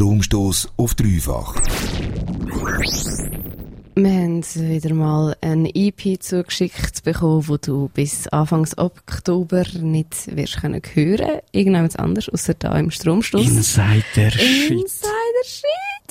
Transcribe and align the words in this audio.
Stromstoß 0.00 0.72
auf 0.78 0.94
dreifach. 0.94 1.56
Wir 3.94 4.10
haben 4.10 4.42
wieder 4.42 4.94
mal 4.94 5.36
ein 5.42 5.66
EP 5.66 6.22
zugeschickt 6.22 7.04
bekommen, 7.04 7.46
wo 7.48 7.58
du 7.58 7.90
bis 7.92 8.26
Anfang 8.28 8.66
Oktober 8.78 9.62
nicht 9.78 10.34
wirst 10.34 10.62
können 10.62 10.80
hören. 10.94 11.40
Irgendjemand 11.52 11.98
anders, 11.98 12.30
außer 12.30 12.54
da 12.54 12.78
im 12.78 12.90
Stromstoß. 12.90 13.46
Insider 13.46 14.30
Shit. 14.30 15.09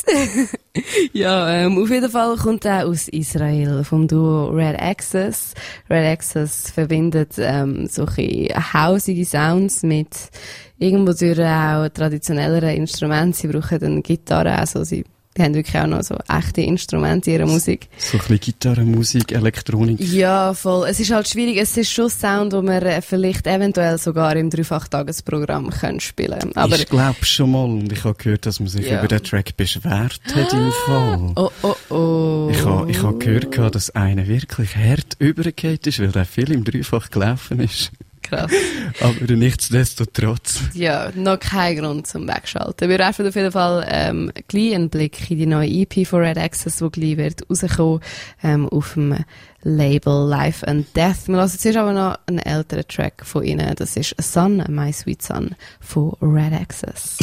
Ja, 1.14 1.50
ähm, 1.50 1.82
auf 1.82 1.90
jeden 1.90 2.10
Fall 2.10 2.36
kommt 2.38 2.66
er 2.66 2.88
aus 2.88 3.08
Israel, 3.10 3.84
vom 3.84 4.08
Duo 4.08 4.50
Red 4.50 4.80
Access. 4.80 5.54
Red 5.90 6.06
Access 6.06 6.72
verbindet 6.72 7.34
ähm, 7.38 7.88
solche 7.88 8.54
hausige 8.74 9.26
Sounds 9.26 9.84
mit 9.84 10.30
irgendwo 10.78 11.14
durch 11.14 11.40
auch 11.40 11.90
traditionelleren 11.90 12.70
Instrumenten. 12.70 13.34
Sie 13.34 13.48
brauchen 13.48 13.84
eine 13.84 14.02
Gitarre, 14.02 14.58
also 14.58 14.84
sie 14.84 15.04
die 15.38 15.44
haben 15.44 15.54
wirklich 15.54 15.78
auch 15.78 15.88
noch 15.88 16.04
so 16.04 16.18
echte 16.28 16.62
Instrumente 16.62 17.30
in 17.30 17.38
ihrer 17.38 17.48
Musik. 17.48 17.88
So 17.98 18.18
ein 18.18 18.20
bisschen 18.20 18.40
Gitarre, 18.40 18.82
Musik, 18.82 19.32
Elektronik. 19.32 20.00
Ja, 20.00 20.54
voll. 20.54 20.88
Es 20.90 21.00
ist 21.00 21.12
halt 21.12 21.28
schwierig. 21.28 21.58
Es 21.58 21.78
ist 21.78 21.92
schon 21.92 22.10
Sound, 22.10 22.52
den 22.52 22.66
man 22.66 23.02
vielleicht 23.02 23.46
eventuell 23.46 23.98
sogar 24.00 24.36
im 24.36 24.50
Dreifach-Tagesprogramm 24.50 25.72
spielen 26.00 26.56
Aber 26.56 26.76
Ich 26.76 26.88
glaube 26.88 27.24
schon 27.24 27.52
mal. 27.52 27.64
Und 27.64 27.92
ich 27.92 28.04
habe 28.04 28.16
gehört, 28.16 28.48
dass 28.48 28.60
man 28.60 28.70
sich 28.70 28.88
ja. 28.88 29.00
über 29.00 29.08
den 29.08 29.24
Track 29.24 29.56
beschwert 29.56 30.20
hat 30.34 30.54
im 30.54 30.72
Fall. 30.86 31.32
Oh, 31.36 31.52
oh, 31.62 31.94
oh. 31.94 32.50
Ich 32.52 32.66
habe 32.66 32.92
ich 32.92 33.04
ha 33.04 33.12
gehört, 33.12 33.76
dass 33.76 33.92
einer 33.92 34.28
wirklich 34.28 34.76
hart 34.76 35.16
übergeht 35.20 35.86
ist, 35.86 36.00
weil 36.00 36.12
der 36.12 36.26
viel 36.26 36.52
im 36.52 36.64
Dreifach 36.64 37.12
gelaufen 37.12 37.60
ist. 37.60 37.92
Krass. 38.30 38.52
Aber 39.02 39.34
nichtsdestotrotz. 39.36 40.62
Ja, 40.74 41.12
noch 41.16 41.40
kein 41.40 41.78
Grund 41.78 42.08
zum 42.08 42.28
Wegschalten. 42.28 42.90
Wir 42.90 43.00
werfen 43.00 43.28
auf 43.28 43.36
jeden 43.36 43.52
Fall 43.52 43.86
ähm, 43.90 44.32
gleich 44.48 44.76
einen 44.76 44.90
Blick 44.90 45.32
in 45.32 45.38
die 45.38 45.46
neue 45.46 45.70
EP 45.70 46.06
von 46.08 46.22
Red 46.22 46.38
Access, 46.38 46.78
die 46.78 46.90
gleich 46.90 47.18
wird 47.18 47.50
rauskommen 47.50 48.02
ähm, 48.44 48.70
auf 48.70 48.94
dem 48.94 49.16
Label 49.64 50.28
Life 50.28 50.66
and 50.68 50.96
Death. 50.96 51.28
Wir 51.28 51.36
lassen 51.36 51.60
zuerst 51.60 51.78
aber 51.78 51.94
noch 51.94 52.18
einen 52.28 52.40
älteren 52.40 52.88
Track 52.88 53.26
von 53.26 53.44
ihnen. 53.44 53.74
Das 53.76 53.98
ist 53.98 54.16
Sun, 54.22 54.64
My 54.70 54.94
Sweet 54.94 55.22
Sun 55.22 55.56
von 55.80 56.16
Red 56.22 56.54
Access. 56.54 57.18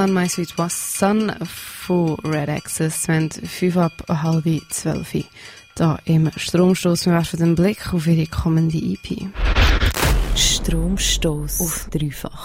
Sun, 0.00 0.14
My 0.14 0.26
Sweet 0.26 0.56
Was 0.56 0.98
Sun 0.98 1.30
von 1.44 2.14
Red 2.24 2.48
Access. 2.48 3.06
Haben 3.06 3.28
fünf 3.30 3.76
ab 3.76 3.92
halb 4.08 4.46
zwölf 4.70 5.14
da 5.74 5.98
im 6.06 6.30
Stromstoß. 6.34 7.04
Wir 7.04 7.12
werfen 7.12 7.38
den 7.38 7.54
Blick 7.54 7.92
auf 7.92 8.06
ihre 8.06 8.26
kommende 8.26 8.78
EP. 8.78 9.28
Stromstoß 10.34 11.60
auf 11.60 11.88
dreifach. 11.90 12.39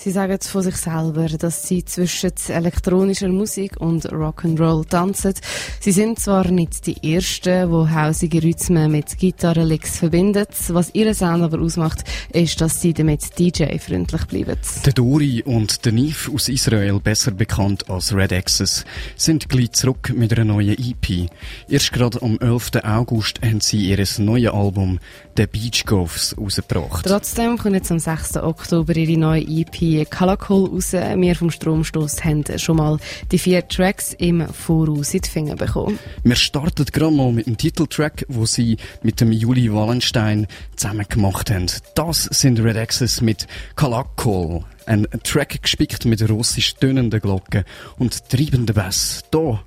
Sie 0.00 0.12
sagen 0.12 0.38
von 0.40 0.62
sich 0.62 0.76
selber, 0.76 1.26
dass 1.26 1.66
sie 1.66 1.84
zwischen 1.84 2.30
elektronischer 2.50 3.30
Musik 3.30 3.80
und 3.80 4.06
Rock'n'Roll 4.06 4.88
tanzen. 4.88 5.34
Sie 5.80 5.90
sind 5.90 6.20
zwar 6.20 6.48
nicht 6.52 6.86
die 6.86 7.14
Ersten, 7.14 7.68
die 7.68 7.94
hausige 7.94 8.40
Rhythmen 8.40 8.92
mit 8.92 9.18
Gitarrenlicks 9.18 9.98
verbinden. 9.98 10.46
Was 10.68 10.94
ihre 10.94 11.14
Sound 11.14 11.42
aber 11.42 11.60
ausmacht, 11.60 12.04
ist, 12.32 12.60
dass 12.60 12.80
sie 12.80 12.94
damit 12.94 13.36
DJ-freundlich 13.40 14.24
bleiben. 14.26 14.56
Der 14.86 14.92
Dori 14.92 15.42
und 15.42 15.84
der 15.84 15.90
Nif 15.90 16.30
aus 16.32 16.48
Israel, 16.48 17.00
besser 17.00 17.32
bekannt 17.32 17.90
als 17.90 18.14
Red 18.14 18.32
Access, 18.32 18.84
sind 19.16 19.48
gleich 19.48 19.72
zurück 19.72 20.12
mit 20.14 20.32
einer 20.32 20.44
neuen 20.44 20.78
EP. 20.78 21.28
Erst 21.68 21.92
gerade 21.92 22.22
am 22.22 22.38
11. 22.38 22.70
August 22.84 23.42
haben 23.42 23.60
sie 23.60 23.88
ihr 23.88 24.06
neues 24.18 24.52
Album 24.52 25.00
The 25.36 25.48
Beach 25.48 25.84
Gophs 25.86 26.36
rausgebracht. 26.38 27.04
Trotzdem 27.04 27.58
kommt 27.58 27.74
jetzt 27.74 27.90
am 27.90 27.98
6. 27.98 28.36
Oktober 28.36 28.94
ihre 28.94 29.18
neue 29.18 29.42
EP 29.42 29.87
bei 29.96 30.04
Kalakol 30.04 30.68
raus. 30.68 30.92
Wir 30.92 31.34
vom 31.34 31.50
Stromstoß 31.50 32.24
haben 32.24 32.44
schon 32.56 32.76
mal 32.76 32.98
die 33.30 33.38
vier 33.38 33.66
Tracks 33.66 34.14
im 34.18 34.46
Voraus 34.46 35.14
in 35.14 35.20
die 35.20 35.28
Finger 35.28 35.56
bekommen. 35.56 35.98
Wir 36.24 36.36
starten 36.36 36.84
gerade 36.84 37.14
mal 37.14 37.32
mit 37.32 37.46
dem 37.46 37.56
Titeltrack, 37.56 38.24
wo 38.28 38.46
sie 38.46 38.76
mit 39.02 39.20
dem 39.20 39.32
Juli 39.32 39.72
Wallenstein 39.72 40.46
zusammen 40.76 41.06
gemacht 41.08 41.50
haben. 41.50 41.66
Das 41.94 42.24
sind 42.24 42.60
Red 42.60 42.76
Access 42.76 43.20
mit 43.20 43.46
Kalakol. 43.76 44.64
Ein 44.86 45.06
Track 45.22 45.62
gespickt 45.62 46.04
mit 46.04 46.28
russisch 46.28 46.74
tönenden 46.74 47.20
Glocken 47.20 47.64
und 47.98 48.28
treibenden 48.28 48.74
Bass. 48.74 49.22
Hier 49.32 49.60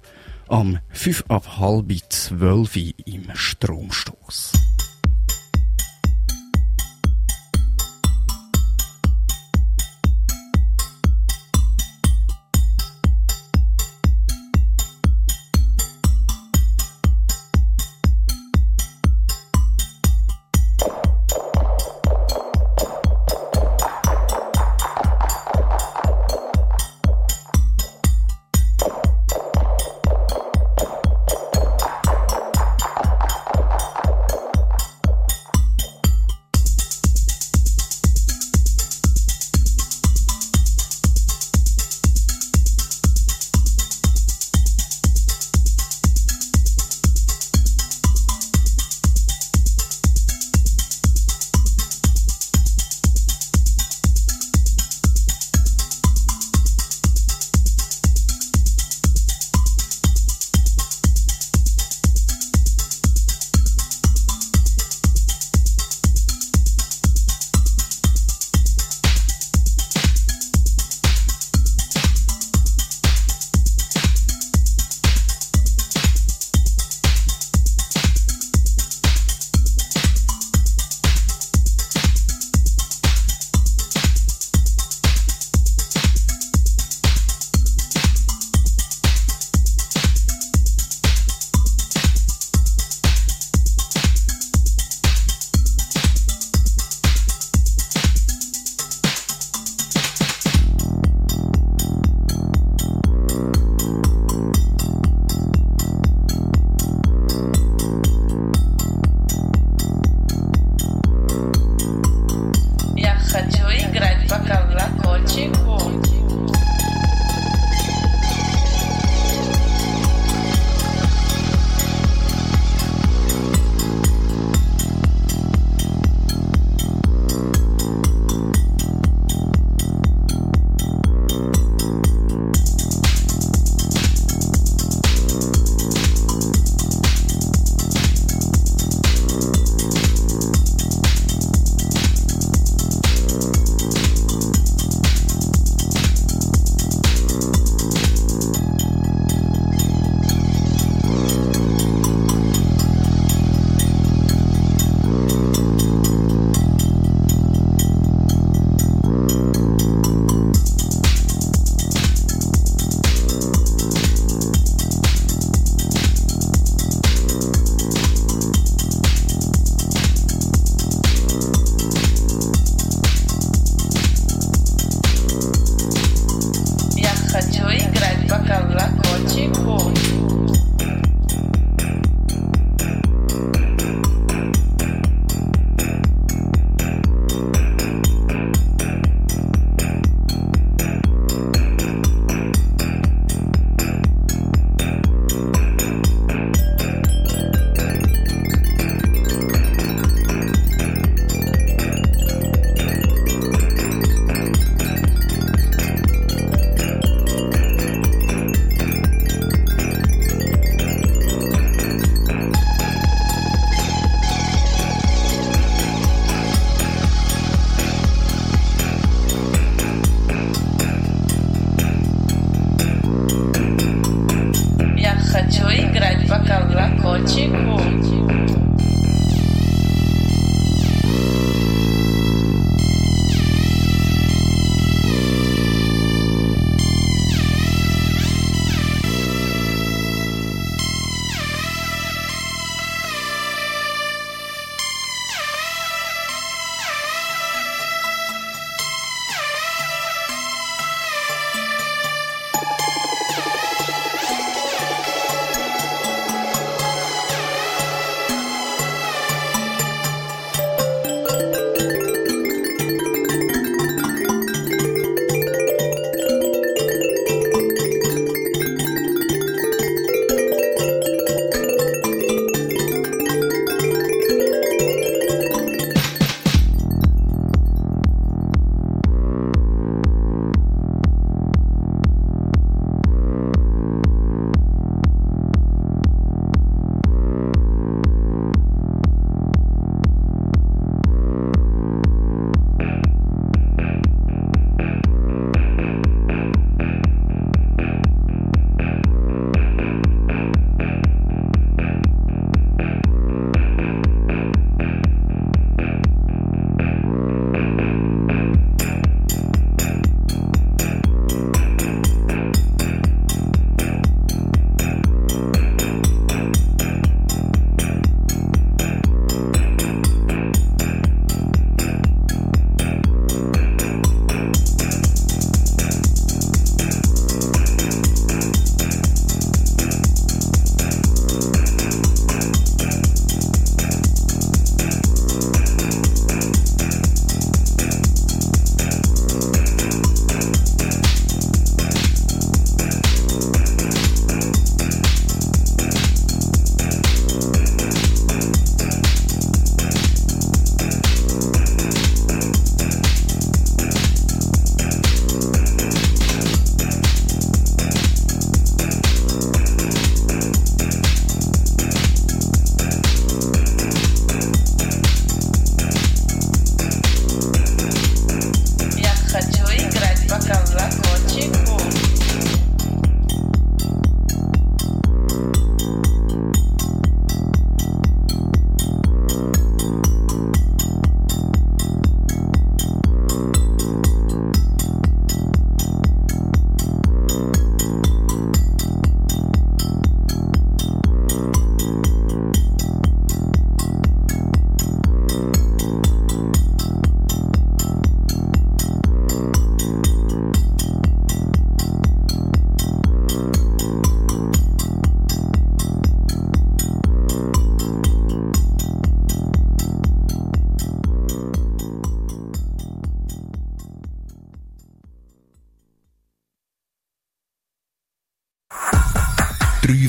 am 0.48 0.80
5 0.92 1.25
ab 1.30 1.60
halb 1.60 1.92
12 2.10 2.75
im 3.06 3.28
Stromstoß. 3.34 4.51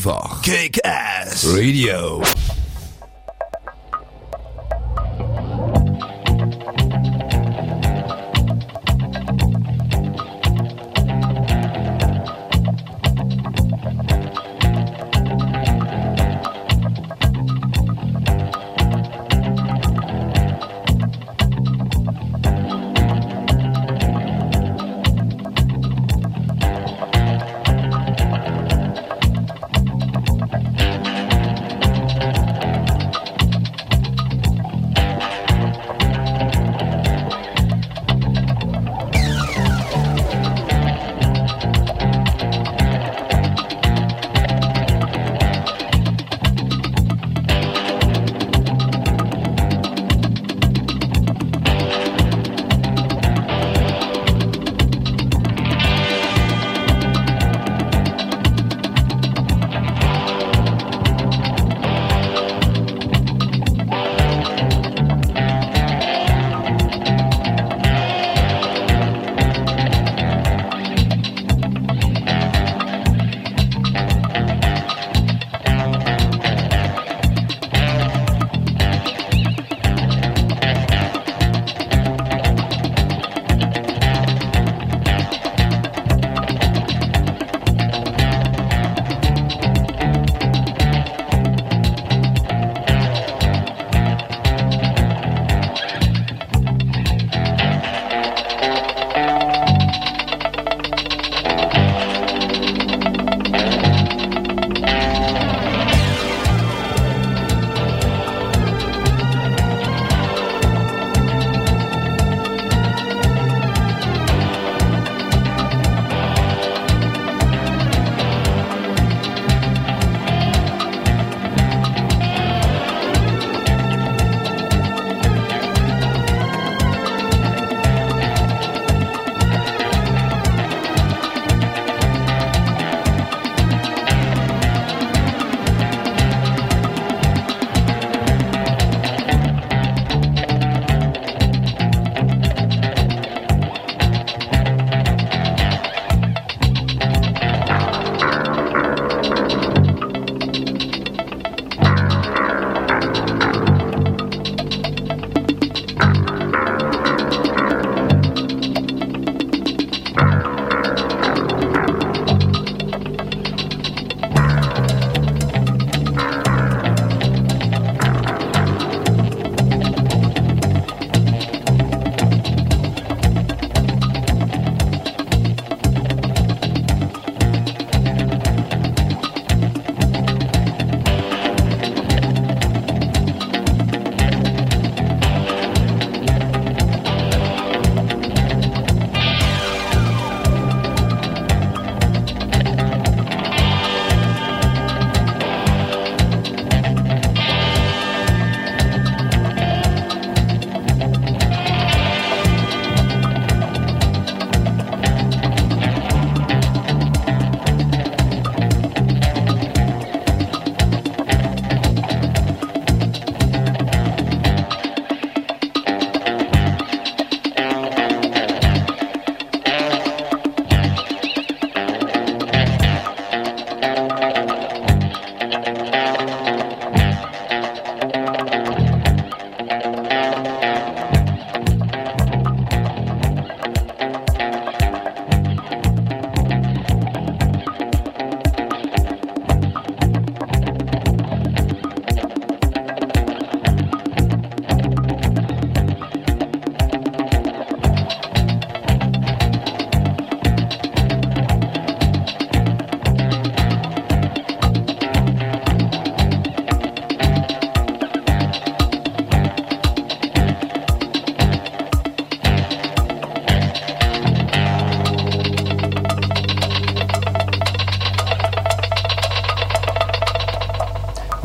Vivre. 0.02 0.40
Kick 0.42 0.80
Ass 0.82 1.44
Radio. 1.44 2.41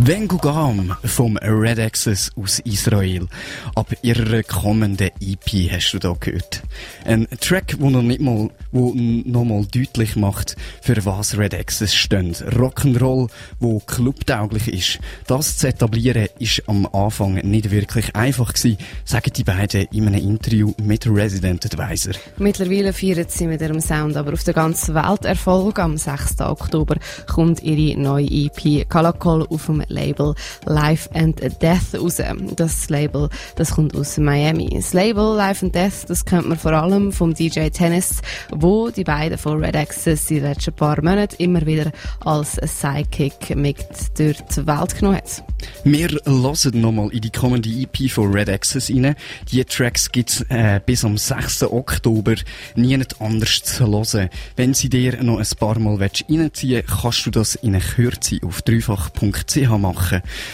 Vengugam 0.08 0.96
vom 1.04 1.36
Red 1.36 1.80
Access 1.80 2.32
aus 2.42 2.60
Israel. 2.60 3.28
Ab 3.76 3.94
ihrer 4.04 4.42
kommenden 4.42 5.10
EP 5.20 5.70
hast 5.70 5.92
du 5.92 6.00
da 6.00 6.16
gehört. 6.18 6.64
Ein 7.04 7.28
Track, 7.42 7.76
wo 7.80 7.90
noch 7.90 8.02
nicht 8.02 8.22
mal, 8.22 8.50
wo 8.72 8.94
noch 8.96 9.44
mal 9.44 9.66
deutlich 9.66 10.16
macht, 10.16 10.56
für 10.82 10.96
was 11.04 11.38
Red 11.38 11.54
Access 11.54 11.94
steht. 11.94 12.42
Rock'n'Roll, 12.42 13.30
wo 13.60 13.80
clubtauglich 13.80 14.70
ist. 14.70 15.00
Das 15.28 15.58
zu 15.58 15.68
etablieren, 15.68 16.30
ist 16.40 16.64
am 16.68 16.86
Anfang 16.94 17.34
nicht 17.34 17.70
wirklich 17.70 18.16
einfach 18.16 18.54
gewesen, 18.54 18.78
sagen 19.04 19.34
die 19.36 19.44
beiden 19.44 19.88
in 19.92 20.08
einem 20.08 20.26
Interview 20.26 20.72
mit 20.82 21.06
Resident 21.06 21.66
Advisor. 21.66 22.14
Mittlerweile 22.38 22.94
feiern 22.94 23.26
sie 23.28 23.48
mit 23.48 23.60
ihrem 23.60 23.82
Sound 23.82 24.16
aber 24.16 24.32
auf 24.32 24.46
der 24.46 24.54
ganzen 24.54 24.96
Welt 24.96 25.26
Erfolg. 25.26 25.80
Am 25.80 25.98
6. 25.98 26.40
Oktober 26.40 26.96
kommt 27.28 27.62
ihre 27.62 28.00
neue 28.00 28.26
EP 28.26 28.88
Kalakol 28.88 29.46
auf 29.50 29.66
dem 29.66 29.84
Label 29.98 30.36
Life 30.66 31.10
and 31.14 31.40
Death 31.62 31.96
raus. 31.96 32.22
Das 32.56 32.90
Label, 32.90 33.30
das 33.56 33.72
kommt 33.72 33.96
aus 33.96 34.18
Miami. 34.18 34.70
Das 34.74 34.94
Label 34.94 35.36
Life 35.36 35.66
and 35.66 35.74
Death, 35.74 36.06
das 36.08 36.24
kennt 36.24 36.48
man 36.48 36.58
vor 36.58 36.74
allem 36.74 37.12
vom 37.12 37.34
DJ 37.34 37.70
Tennis, 37.70 38.22
wo 38.52 38.90
die 38.90 39.04
beiden 39.04 39.38
von 39.38 39.64
Red 39.64 39.76
Access 39.76 40.28
die 40.28 40.40
letzten 40.40 40.74
paar 40.74 41.04
Monate 41.04 41.36
immer 41.38 41.66
wieder 41.66 41.92
als 42.24 42.54
Sidekick 42.54 43.56
mit 43.56 43.78
durch 44.18 44.38
die 44.56 44.68
Welt 44.68 44.96
genommen 44.96 45.18
hat. 45.18 45.44
Wir 45.84 46.10
hören 46.26 46.82
nochmal 46.82 47.10
in 47.12 47.22
die 47.22 47.32
kommende 47.32 47.70
EP 47.70 48.10
von 48.12 48.32
Red 48.32 48.50
Access 48.50 48.90
rein. 48.90 49.16
Die 49.52 49.64
Tracks 49.66 50.12
gibt's 50.12 50.42
äh, 50.50 50.80
bis 50.86 51.04
am 51.04 51.18
6. 51.18 51.64
Oktober 51.64 52.36
nie 52.76 53.00
anders 53.20 53.64
zu 53.64 53.88
hören. 53.88 54.30
Wenn 54.56 54.74
sie 54.74 54.90
dir 54.90 55.24
noch 55.24 55.40
ein 55.40 55.48
paar 55.60 55.80
Mal 55.80 55.96
reinziehen 55.96 56.84
kannst 56.86 57.26
du 57.26 57.32
das 57.32 57.56
in 57.56 57.80
Kürze 57.80 58.40
auf 58.44 58.62
dreifach.ch 58.62 59.70
machen. 59.70 59.87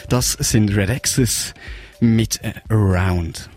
Das 0.10 0.34
sind 0.34 0.76
Red 0.76 0.90
Access 0.90 1.54
mit 2.00 2.40
Around. 2.70 3.50